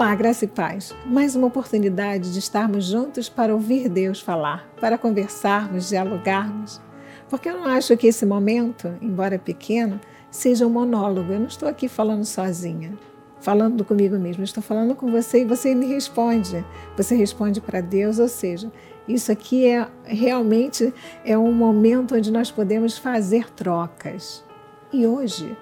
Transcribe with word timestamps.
Olá, 0.00 0.14
graça 0.14 0.46
e 0.46 0.48
paz. 0.48 0.96
Mais 1.04 1.36
uma 1.36 1.48
oportunidade 1.48 2.32
de 2.32 2.38
estarmos 2.38 2.86
juntos 2.86 3.28
para 3.28 3.52
ouvir 3.52 3.86
Deus 3.86 4.18
falar, 4.18 4.66
para 4.80 4.96
conversarmos, 4.96 5.90
dialogarmos. 5.90 6.80
Porque 7.28 7.50
eu 7.50 7.58
não 7.58 7.66
acho 7.66 7.94
que 7.98 8.06
esse 8.06 8.24
momento, 8.24 8.96
embora 9.02 9.38
pequeno, 9.38 10.00
seja 10.30 10.66
um 10.66 10.70
monólogo. 10.70 11.30
Eu 11.30 11.40
não 11.40 11.48
estou 11.48 11.68
aqui 11.68 11.86
falando 11.86 12.24
sozinha, 12.24 12.98
falando 13.42 13.84
comigo 13.84 14.18
mesmo. 14.18 14.40
Eu 14.40 14.46
estou 14.46 14.62
falando 14.62 14.94
com 14.94 15.10
você 15.10 15.42
e 15.42 15.44
você 15.44 15.74
me 15.74 15.84
responde. 15.84 16.64
Você 16.96 17.14
responde 17.14 17.60
para 17.60 17.82
Deus, 17.82 18.18
ou 18.18 18.28
seja, 18.28 18.72
isso 19.06 19.30
aqui 19.30 19.66
é 19.66 19.86
realmente 20.04 20.94
é 21.26 21.36
um 21.36 21.52
momento 21.52 22.14
onde 22.14 22.32
nós 22.32 22.50
podemos 22.50 22.96
fazer 22.96 23.50
trocas. 23.50 24.42
E 24.90 25.06
hoje 25.06 25.54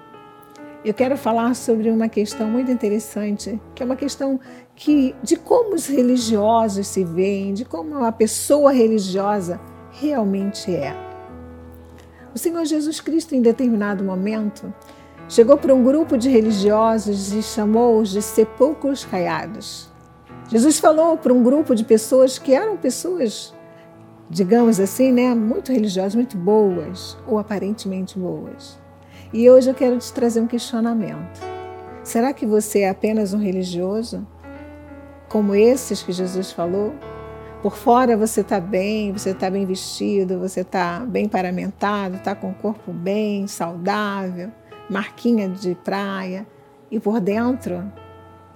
eu 0.83 0.93
quero 0.93 1.17
falar 1.17 1.55
sobre 1.55 1.89
uma 1.89 2.07
questão 2.07 2.47
muito 2.49 2.71
interessante, 2.71 3.59
que 3.75 3.83
é 3.83 3.85
uma 3.85 3.97
questão 3.97 4.39
que 4.75 5.13
de 5.21 5.35
como 5.35 5.75
os 5.75 5.87
religiosos 5.87 6.87
se 6.87 7.03
veem, 7.03 7.53
de 7.53 7.65
como 7.65 7.97
uma 7.97 8.11
pessoa 8.11 8.71
religiosa 8.71 9.59
realmente 9.91 10.73
é. 10.73 10.95
O 12.33 12.39
Senhor 12.39 12.63
Jesus 12.63 13.01
Cristo, 13.01 13.35
em 13.35 13.41
determinado 13.41 14.03
momento, 14.03 14.73
chegou 15.27 15.57
para 15.57 15.73
um 15.73 15.83
grupo 15.83 16.17
de 16.17 16.29
religiosos 16.29 17.33
e 17.33 17.41
chamou-os 17.43 18.09
de 18.09 18.21
sepulcros 18.21 19.03
caiados. 19.03 19.89
Jesus 20.47 20.79
falou 20.79 21.17
para 21.17 21.33
um 21.33 21.43
grupo 21.43 21.75
de 21.75 21.83
pessoas 21.83 22.39
que 22.39 22.53
eram 22.53 22.77
pessoas, 22.77 23.53
digamos 24.29 24.79
assim, 24.79 25.11
né, 25.11 25.35
muito 25.35 25.73
religiosas, 25.73 26.15
muito 26.15 26.37
boas, 26.37 27.17
ou 27.27 27.37
aparentemente 27.37 28.17
boas. 28.17 28.79
E 29.31 29.49
hoje 29.49 29.69
eu 29.69 29.73
quero 29.73 29.97
te 29.97 30.11
trazer 30.11 30.41
um 30.41 30.47
questionamento. 30.47 31.39
Será 32.03 32.33
que 32.33 32.45
você 32.45 32.79
é 32.79 32.89
apenas 32.89 33.33
um 33.33 33.37
religioso? 33.37 34.25
Como 35.27 35.53
esses 35.53 36.01
que 36.01 36.11
Jesus 36.11 36.51
falou? 36.51 36.93
Por 37.61 37.75
fora 37.75 38.17
você 38.17 38.41
está 38.41 38.59
bem, 38.59 39.11
você 39.11 39.31
está 39.31 39.49
bem 39.49 39.65
vestido, 39.65 40.39
você 40.39 40.61
está 40.61 41.01
bem 41.01 41.27
paramentado, 41.27 42.15
está 42.15 42.33
com 42.33 42.49
o 42.49 42.53
corpo 42.55 42.91
bem, 42.91 43.45
saudável, 43.47 44.49
marquinha 44.89 45.47
de 45.47 45.75
praia. 45.75 46.47
E 46.89 46.99
por 46.99 47.19
dentro 47.19 47.83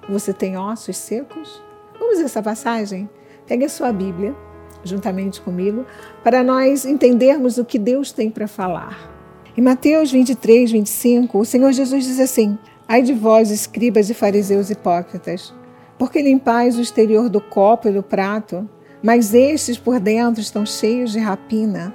você 0.10 0.34
tem 0.34 0.58
ossos 0.58 0.98
secos? 0.98 1.62
Vamos 2.00 2.18
ver 2.18 2.26
essa 2.26 2.42
passagem? 2.42 3.08
Pegue 3.46 3.66
a 3.66 3.70
sua 3.70 3.94
Bíblia, 3.94 4.36
juntamente 4.84 5.40
comigo, 5.42 5.86
para 6.24 6.44
nós 6.44 6.86
entendermos 6.86 7.58
o 7.58 7.66
que 7.66 7.78
Deus 7.78 8.12
tem 8.12 8.32
para 8.32 8.48
falar. 8.48 9.13
Em 9.56 9.62
Mateus 9.62 10.12
23, 10.12 10.72
25, 10.72 11.38
o 11.38 11.46
Senhor 11.46 11.72
Jesus 11.72 12.06
diz 12.06 12.20
assim: 12.20 12.58
Ai 12.88 13.04
de 13.04 13.14
vós, 13.14 13.52
escribas 13.52 14.10
e 14.10 14.14
fariseus 14.16 14.72
hipócritas, 14.72 15.54
porque 15.96 16.24
limpais 16.24 16.76
o 16.76 16.82
exterior 16.82 17.30
do 17.30 17.40
copo 17.40 17.88
e 17.88 17.92
do 17.92 18.02
prato, 18.02 18.68
mas 19.04 19.36
estes 19.36 19.78
por 19.78 20.00
dentro 20.00 20.42
estão 20.42 20.66
cheios 20.66 21.12
de 21.12 21.20
rapina 21.20 21.94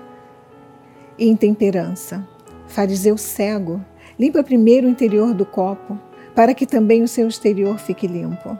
e 1.18 1.28
intemperança. 1.28 2.24
Fariseu 2.68 3.18
cego, 3.18 3.84
limpa 4.16 4.44
primeiro 4.44 4.86
o 4.86 4.90
interior 4.90 5.34
do 5.34 5.44
copo, 5.44 5.98
para 6.36 6.54
que 6.54 6.64
também 6.64 7.02
o 7.02 7.08
seu 7.08 7.26
exterior 7.26 7.76
fique 7.76 8.06
limpo. 8.06 8.56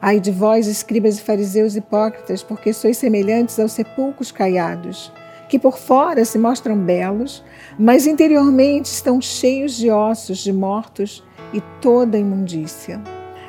Ai 0.00 0.18
de 0.18 0.32
vós, 0.32 0.66
escribas 0.66 1.18
e 1.20 1.22
fariseus 1.22 1.76
hipócritas, 1.76 2.42
porque 2.42 2.72
sois 2.72 2.96
semelhantes 2.98 3.60
aos 3.60 3.70
sepulcros 3.70 4.32
caiados 4.32 5.12
que 5.52 5.58
por 5.58 5.76
fora 5.76 6.24
se 6.24 6.38
mostram 6.38 6.74
belos, 6.74 7.44
mas 7.78 8.06
interiormente 8.06 8.86
estão 8.86 9.20
cheios 9.20 9.76
de 9.76 9.90
ossos 9.90 10.38
de 10.38 10.50
mortos 10.50 11.22
e 11.52 11.60
toda 11.78 12.16
imundícia. 12.16 12.98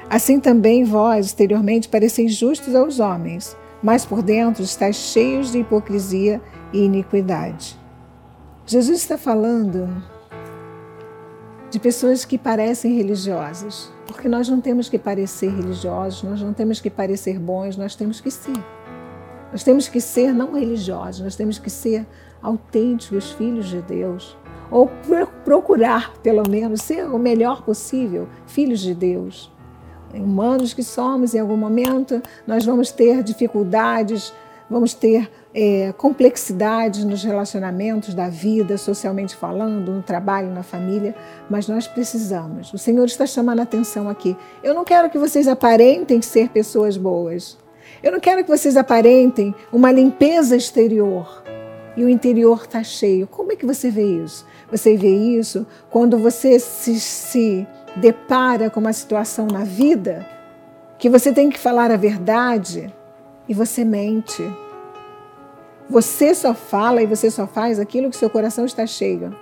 Assim 0.10 0.38
também 0.38 0.84
vós, 0.84 1.28
exteriormente, 1.28 1.88
pareceis 1.88 2.36
justos 2.36 2.76
aos 2.76 3.00
homens, 3.00 3.56
mas 3.82 4.06
por 4.06 4.22
dentro 4.22 4.64
estáis 4.64 4.98
cheios 4.98 5.54
de 5.54 5.60
hipocrisia 5.60 6.42
e 6.74 6.80
iniquidade. 6.80 7.80
Jesus 8.66 9.00
está 9.00 9.18
falando 9.18 10.04
de 11.72 11.80
pessoas 11.80 12.26
que 12.26 12.38
parecem 12.38 12.98
religiosas, 12.98 13.90
porque 14.06 14.28
nós 14.28 14.50
não 14.50 14.60
temos 14.60 14.90
que 14.90 15.00
parecer 15.00 15.56
religiosos, 15.56 16.22
nós 16.24 16.42
não 16.42 16.52
temos 16.52 16.82
que 16.82 16.90
parecer 16.90 17.40
bons, 17.40 17.78
nós 17.78 17.96
temos 17.96 18.20
que 18.20 18.30
ser. 18.30 18.62
Nós 19.54 19.64
temos 19.64 19.88
que 19.88 20.02
ser 20.02 20.34
não 20.34 20.54
religiosos, 20.54 21.22
nós 21.22 21.36
temos 21.36 21.60
que 21.60 21.70
ser 21.70 22.08
autênticos 22.42 23.32
filhos 23.32 23.68
de 23.68 23.84
Deus. 23.84 24.36
Ou 24.72 24.90
procurar, 25.46 26.12
pelo 26.24 26.50
menos, 26.50 26.82
ser 26.82 27.06
o 27.06 27.20
melhor 27.20 27.62
possível 27.62 28.28
filhos 28.48 28.80
de 28.80 28.96
Deus. 28.96 29.52
Humanos 30.12 30.74
que 30.74 30.84
somos, 30.84 31.36
em 31.36 31.40
algum 31.40 31.56
momento, 31.56 32.20
nós 32.48 32.66
vamos 32.66 32.90
ter 32.90 33.22
dificuldades, 33.22 34.34
vamos 34.68 34.96
ter 34.96 35.30
é, 35.54 35.94
complexidades 35.94 37.04
nos 37.04 37.24
relacionamentos 37.24 38.16
da 38.16 38.30
vida, 38.30 38.76
socialmente 38.76 39.36
falando, 39.36 39.92
no 39.92 40.02
trabalho, 40.02 40.50
na 40.50 40.64
família, 40.64 41.16
mas 41.48 41.68
nós 41.68 41.88
precisamos. 41.88 42.74
O 42.74 42.78
Senhor 42.80 43.06
está 43.06 43.28
chamando 43.28 43.60
a 43.60 43.64
atenção 43.64 44.10
aqui. 44.10 44.36
Eu 44.64 44.74
não 44.74 44.84
quero 44.84 45.12
que 45.12 45.20
vocês 45.20 45.48
aparentem 45.48 46.24
ser 46.24 46.50
pessoas 46.50 46.98
boas. 46.98 47.62
Eu 48.02 48.12
não 48.12 48.20
quero 48.20 48.44
que 48.44 48.50
vocês 48.50 48.76
aparentem 48.76 49.54
uma 49.72 49.92
limpeza 49.92 50.56
exterior 50.56 51.44
e 51.96 52.04
o 52.04 52.10
interior 52.10 52.64
está 52.64 52.84
cheio. 52.84 53.28
Como 53.28 53.52
é 53.52 53.56
que 53.56 53.66
você 53.66 53.90
vê 53.90 54.04
isso? 54.04 54.46
Você 54.72 54.98
vê 54.98 55.16
isso 55.16 55.66
quando 55.90 56.18
você 56.18 56.60
se, 56.60 57.00
se 57.00 57.68
depara 57.96 58.70
com 58.70 58.80
uma 58.80 58.94
situação 58.94 59.48
na 59.48 59.64
vida 59.64 60.28
que 60.98 61.10
você 61.10 61.32
tem 61.32 61.50
que 61.50 61.60
falar 61.60 61.92
a 61.92 61.98
verdade 61.98 62.94
e 63.48 63.54
você 63.54 63.84
mente. 63.84 64.44
Você 65.90 66.34
só 66.34 66.54
fala 66.54 67.02
e 67.02 67.06
você 67.06 67.30
só 67.30 67.46
faz 67.46 67.80
aquilo 67.80 68.10
que 68.10 68.16
seu 68.16 68.30
coração 68.30 68.66
está 68.66 68.88
cheio. 68.88 69.36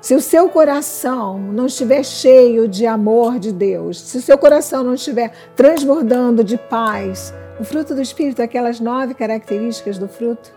Se 0.00 0.14
o 0.14 0.20
seu 0.20 0.48
coração 0.48 1.38
não 1.38 1.66
estiver 1.66 2.04
cheio 2.04 2.68
de 2.68 2.86
amor 2.86 3.38
de 3.40 3.52
Deus, 3.52 4.00
se 4.00 4.18
o 4.18 4.22
seu 4.22 4.38
coração 4.38 4.84
não 4.84 4.94
estiver 4.94 5.32
transbordando 5.56 6.44
de 6.44 6.56
paz, 6.56 7.34
o 7.58 7.64
fruto 7.64 7.94
do 7.94 8.00
Espírito, 8.00 8.40
aquelas 8.40 8.78
nove 8.78 9.14
características 9.14 9.98
do 9.98 10.08
fruto, 10.08 10.52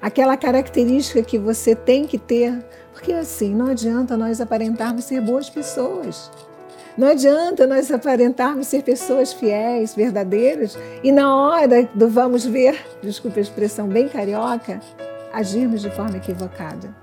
aquela 0.00 0.36
característica 0.36 1.22
que 1.22 1.38
você 1.38 1.74
tem 1.74 2.06
que 2.06 2.18
ter, 2.18 2.52
porque 2.92 3.12
assim, 3.12 3.54
não 3.54 3.66
adianta 3.66 4.16
nós 4.16 4.40
aparentarmos 4.40 5.04
ser 5.04 5.20
boas 5.20 5.48
pessoas. 5.48 6.30
Não 6.96 7.08
adianta 7.08 7.66
nós 7.66 7.90
aparentarmos 7.90 8.68
ser 8.68 8.82
pessoas 8.82 9.32
fiéis, 9.32 9.94
verdadeiras, 9.94 10.78
e 11.02 11.12
na 11.12 11.34
hora 11.34 11.88
do 11.94 12.08
vamos 12.08 12.44
ver, 12.44 12.78
desculpe 13.02 13.38
a 13.38 13.42
expressão 13.42 13.86
bem 13.86 14.08
carioca, 14.08 14.80
agirmos 15.32 15.82
de 15.82 15.90
forma 15.90 16.16
equivocada. 16.16 16.94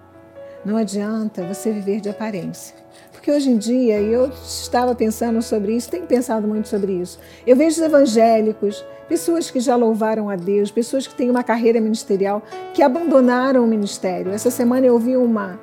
Não 0.66 0.78
adianta 0.78 1.44
você 1.44 1.72
viver 1.72 2.00
de 2.00 2.10
aparência. 2.10 2.76
Porque 3.24 3.32
hoje 3.32 3.52
em 3.52 3.58
dia, 3.58 4.02
e 4.02 4.12
eu 4.12 4.30
estava 4.44 4.94
pensando 4.94 5.42
sobre 5.42 5.74
isso, 5.74 5.90
tenho 5.90 6.06
pensado 6.06 6.46
muito 6.46 6.68
sobre 6.68 6.92
isso. 6.92 7.18
Eu 7.48 7.56
vejo 7.56 7.78
os 7.78 7.82
evangélicos, 7.82 8.84
pessoas 9.08 9.50
que 9.50 9.62
já 9.62 9.78
louvaram 9.78 10.30
a 10.30 10.36
Deus, 10.36 10.70
pessoas 10.70 11.08
que 11.08 11.16
têm 11.16 11.30
uma 11.30 11.42
carreira 11.42 11.80
ministerial, 11.80 12.44
que 12.74 12.84
abandonaram 12.84 13.64
o 13.64 13.68
ministério. 13.68 14.30
Essa 14.30 14.52
semana 14.52 14.88
eu 14.88 14.96
ouvi 14.96 15.16
uma, 15.16 15.58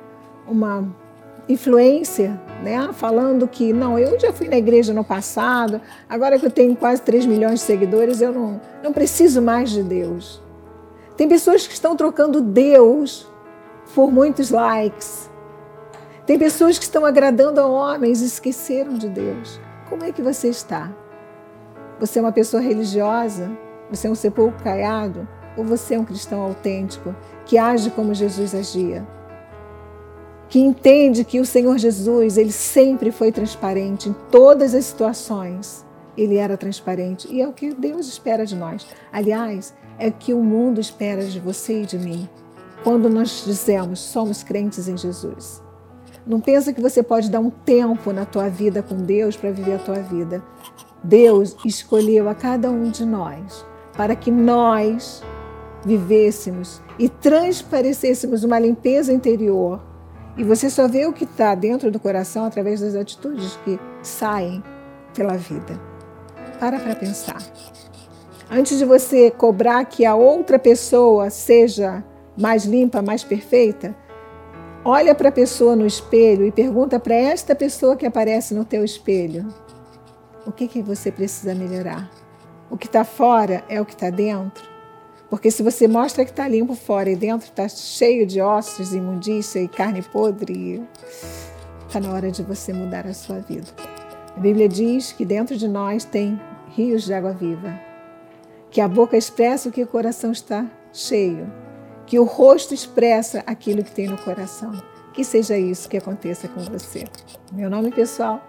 uma 0.47 0.91
influência, 1.47 2.41
né, 2.63 2.89
falando 2.93 3.47
que 3.47 3.71
não, 3.71 3.99
eu 3.99 4.19
já 4.19 4.33
fui 4.33 4.47
na 4.47 4.57
igreja 4.57 4.91
no 4.91 5.03
passado, 5.03 5.79
agora 6.09 6.39
que 6.39 6.45
eu 6.47 6.51
tenho 6.51 6.75
quase 6.75 6.99
3 7.03 7.27
milhões 7.27 7.59
de 7.59 7.65
seguidores, 7.67 8.21
eu 8.21 8.31
não, 8.31 8.59
não 8.81 8.91
preciso 8.91 9.39
mais 9.39 9.69
de 9.69 9.83
Deus. 9.83 10.41
Tem 11.15 11.29
pessoas 11.29 11.67
que 11.67 11.75
estão 11.75 11.95
trocando 11.95 12.41
Deus 12.41 13.31
por 13.93 14.11
muitos 14.11 14.49
likes, 14.49 15.29
tem 16.31 16.39
pessoas 16.39 16.77
que 16.77 16.85
estão 16.85 17.05
agradando 17.05 17.59
a 17.59 17.67
homens 17.67 18.21
e 18.21 18.25
esqueceram 18.25 18.93
de 18.93 19.09
Deus. 19.09 19.59
Como 19.89 20.05
é 20.05 20.13
que 20.13 20.21
você 20.21 20.47
está? 20.47 20.89
Você 21.99 22.19
é 22.19 22.21
uma 22.21 22.31
pessoa 22.31 22.63
religiosa? 22.63 23.51
Você 23.89 24.07
é 24.07 24.09
um 24.09 24.15
sepulcro 24.15 24.63
caiado? 24.63 25.27
Ou 25.57 25.65
você 25.65 25.95
é 25.95 25.99
um 25.99 26.05
cristão 26.05 26.39
autêntico 26.39 27.13
que 27.45 27.57
age 27.57 27.89
como 27.89 28.13
Jesus 28.13 28.55
agia? 28.55 29.05
Que 30.47 30.59
entende 30.59 31.25
que 31.25 31.41
o 31.41 31.45
Senhor 31.45 31.77
Jesus, 31.77 32.37
ele 32.37 32.53
sempre 32.53 33.11
foi 33.11 33.29
transparente 33.33 34.07
em 34.07 34.15
todas 34.31 34.73
as 34.73 34.85
situações. 34.85 35.85
Ele 36.15 36.37
era 36.37 36.55
transparente 36.55 37.27
e 37.29 37.41
é 37.41 37.47
o 37.49 37.51
que 37.51 37.73
Deus 37.73 38.07
espera 38.07 38.45
de 38.45 38.55
nós. 38.55 38.87
Aliás, 39.11 39.73
é 39.99 40.07
o 40.07 40.13
que 40.13 40.33
o 40.33 40.41
mundo 40.41 40.79
espera 40.79 41.25
de 41.25 41.41
você 41.41 41.81
e 41.81 41.85
de 41.85 41.97
mim. 41.97 42.29
Quando 42.85 43.09
nós 43.09 43.43
dizemos 43.45 43.99
somos 43.99 44.43
crentes 44.43 44.87
em 44.87 44.95
Jesus. 44.95 45.61
Não 46.25 46.39
pensa 46.39 46.73
que 46.73 46.81
você 46.81 47.01
pode 47.01 47.29
dar 47.29 47.39
um 47.39 47.49
tempo 47.49 48.11
na 48.11 48.25
tua 48.25 48.49
vida 48.49 48.81
com 48.81 48.95
Deus 48.95 49.35
para 49.35 49.51
viver 49.51 49.75
a 49.75 49.79
tua 49.79 49.99
vida. 49.99 50.43
Deus 51.03 51.55
escolheu 51.65 52.29
a 52.29 52.35
cada 52.35 52.69
um 52.69 52.89
de 52.89 53.05
nós 53.05 53.65
para 53.95 54.15
que 54.15 54.31
nós 54.31 55.23
vivêssemos 55.85 56.81
e 56.97 57.09
transparecêssemos 57.09 58.43
uma 58.43 58.59
limpeza 58.59 59.11
interior. 59.11 59.81
E 60.37 60.43
você 60.43 60.69
só 60.69 60.87
vê 60.87 61.05
o 61.05 61.13
que 61.13 61.23
está 61.23 61.53
dentro 61.55 61.91
do 61.91 61.99
coração 61.99 62.45
através 62.45 62.81
das 62.81 62.95
atitudes 62.95 63.57
que 63.65 63.79
saem 64.01 64.63
pela 65.13 65.35
vida. 65.37 65.79
Para 66.59 66.79
para 66.79 66.95
pensar. 66.95 67.41
Antes 68.49 68.77
de 68.77 68.85
você 68.85 69.31
cobrar 69.31 69.83
que 69.85 70.05
a 70.05 70.15
outra 70.15 70.59
pessoa 70.59 71.29
seja 71.29 72.03
mais 72.37 72.65
limpa, 72.65 73.01
mais 73.01 73.23
perfeita, 73.23 73.95
olha 74.83 75.13
para 75.13 75.29
a 75.29 75.31
pessoa 75.31 75.75
no 75.75 75.85
espelho 75.85 76.45
e 76.45 76.51
pergunta 76.51 76.99
para 76.99 77.15
esta 77.15 77.55
pessoa 77.55 77.95
que 77.95 78.05
aparece 78.05 78.53
no 78.53 78.65
teu 78.65 78.83
espelho: 78.83 79.47
o 80.45 80.51
que, 80.51 80.67
que 80.67 80.81
você 80.81 81.11
precisa 81.11 81.53
melhorar? 81.55 82.09
O 82.69 82.77
que 82.77 82.87
está 82.87 83.03
fora 83.03 83.63
é 83.67 83.79
o 83.81 83.85
que 83.85 83.93
está 83.93 84.09
dentro? 84.09 84.69
Porque 85.29 85.49
se 85.49 85.63
você 85.63 85.87
mostra 85.87 86.25
que 86.25 86.31
está 86.31 86.47
limpo 86.47 86.75
fora 86.75 87.09
e 87.09 87.15
dentro 87.15 87.47
está 87.47 87.67
cheio 87.69 88.25
de 88.25 88.41
ossos, 88.41 88.93
imundícia 88.93 89.61
e 89.61 89.67
carne 89.67 90.01
podre, 90.01 90.83
está 91.87 91.99
na 91.99 92.11
hora 92.11 92.29
de 92.29 92.43
você 92.43 92.73
mudar 92.73 93.07
a 93.07 93.13
sua 93.13 93.39
vida. 93.39 93.67
A 94.35 94.39
Bíblia 94.39 94.67
diz 94.67 95.11
que 95.11 95.25
dentro 95.25 95.55
de 95.55 95.67
nós 95.67 96.03
tem 96.03 96.39
rios 96.69 97.03
de 97.03 97.13
água 97.13 97.31
viva, 97.31 97.79
que 98.69 98.81
a 98.81 98.87
boca 98.87 99.17
expressa 99.17 99.69
o 99.69 99.71
que 99.71 99.83
o 99.83 99.87
coração 99.87 100.31
está 100.31 100.65
cheio, 100.91 101.49
que 102.11 102.19
o 102.19 102.25
rosto 102.25 102.73
expressa 102.73 103.41
aquilo 103.47 103.85
que 103.85 103.91
tem 103.91 104.09
no 104.09 104.17
coração. 104.17 104.73
Que 105.13 105.23
seja 105.23 105.57
isso 105.57 105.87
que 105.87 105.95
aconteça 105.95 106.45
com 106.45 106.59
você. 106.59 107.05
Meu 107.53 107.69
nome 107.69 107.89
pessoal 107.89 108.43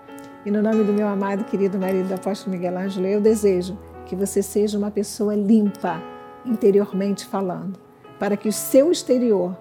e 0.45 0.51
no 0.51 0.61
nome 0.61 0.83
do 0.83 0.93
meu 0.93 1.07
amado 1.07 1.45
querido 1.45 1.79
marido 1.79 2.09
do 2.09 2.15
apóstolo 2.15 2.57
Miguel 2.57 2.77
Ângelo, 2.77 3.07
eu 3.07 3.21
desejo 3.21 3.79
que 4.05 4.17
você 4.17 4.43
seja 4.43 4.77
uma 4.77 4.91
pessoa 4.91 5.37
limpa 5.37 6.03
interiormente 6.45 7.25
falando, 7.25 7.79
para 8.19 8.37
que 8.37 8.49
o 8.49 8.53
seu 8.53 8.91
exterior 8.91 9.57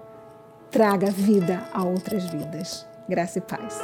traga 0.68 1.08
vida 1.08 1.62
a 1.72 1.84
outras 1.84 2.24
vidas. 2.24 2.84
Graça 3.08 3.38
e 3.38 3.42
paz. 3.42 3.78